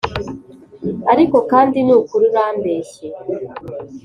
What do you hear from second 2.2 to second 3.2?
urambeshye"